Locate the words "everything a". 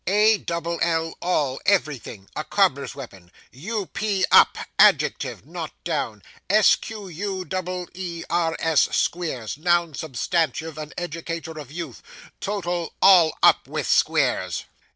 1.67-2.43